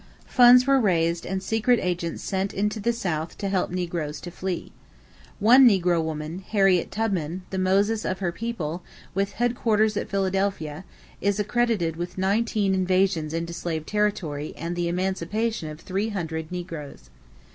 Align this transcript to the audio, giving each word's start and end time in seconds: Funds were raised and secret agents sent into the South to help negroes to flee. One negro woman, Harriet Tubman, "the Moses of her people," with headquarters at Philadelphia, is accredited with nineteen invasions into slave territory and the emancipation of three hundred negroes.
Funds 0.25 0.65
were 0.65 0.79
raised 0.79 1.27
and 1.27 1.43
secret 1.43 1.79
agents 1.79 2.23
sent 2.23 2.55
into 2.55 2.79
the 2.79 2.91
South 2.91 3.37
to 3.37 3.47
help 3.49 3.69
negroes 3.69 4.19
to 4.19 4.31
flee. 4.31 4.71
One 5.37 5.69
negro 5.69 6.03
woman, 6.03 6.39
Harriet 6.39 6.89
Tubman, 6.89 7.43
"the 7.51 7.59
Moses 7.59 8.03
of 8.03 8.17
her 8.17 8.31
people," 8.31 8.81
with 9.13 9.33
headquarters 9.33 9.95
at 9.95 10.09
Philadelphia, 10.09 10.85
is 11.21 11.39
accredited 11.39 11.97
with 11.97 12.17
nineteen 12.17 12.73
invasions 12.73 13.31
into 13.31 13.53
slave 13.53 13.85
territory 13.85 14.55
and 14.57 14.75
the 14.75 14.87
emancipation 14.87 15.69
of 15.69 15.79
three 15.79 16.09
hundred 16.09 16.51
negroes. 16.51 17.11